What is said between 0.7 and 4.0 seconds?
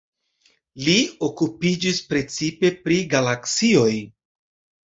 Li okupiĝis precipe pri galaksioj.